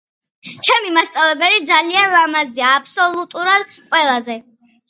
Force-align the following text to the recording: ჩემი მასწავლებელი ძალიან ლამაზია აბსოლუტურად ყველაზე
ჩემი 0.67 0.93
მასწავლებელი 0.95 1.61
ძალიან 1.73 2.09
ლამაზია 2.15 2.73
აბსოლუტურად 2.79 3.79
ყველაზე 3.93 4.43